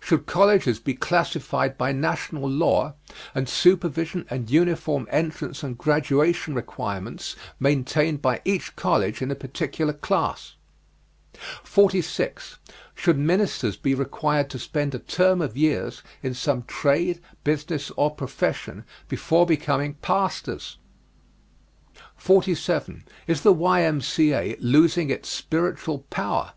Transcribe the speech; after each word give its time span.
Should 0.00 0.24
colleges 0.24 0.78
be 0.78 0.94
classified 0.94 1.76
by 1.76 1.92
national 1.92 2.48
law 2.48 2.94
and 3.34 3.46
supervision, 3.46 4.24
and 4.30 4.48
uniform 4.50 5.06
entrance 5.10 5.62
and 5.62 5.76
graduation 5.76 6.54
requirements 6.54 7.36
maintained 7.60 8.22
by 8.22 8.40
each 8.46 8.76
college 8.76 9.20
in 9.20 9.30
a 9.30 9.34
particular 9.34 9.92
class? 9.92 10.54
46. 11.64 12.56
Should 12.94 13.18
ministers 13.18 13.76
be 13.76 13.94
required 13.94 14.48
to 14.52 14.58
spend 14.58 14.94
a 14.94 14.98
term 14.98 15.42
of 15.42 15.54
years 15.54 16.02
in 16.22 16.32
some 16.32 16.62
trade, 16.62 17.20
business, 17.44 17.90
or 17.90 18.10
profession, 18.14 18.86
before 19.06 19.44
becoming 19.44 19.96
pastors? 20.00 20.78
47. 22.16 23.04
Is 23.26 23.42
the 23.42 23.52
Y.M.C.A. 23.52 24.56
losing 24.60 25.10
its 25.10 25.28
spiritual 25.28 25.98
power? 26.08 26.54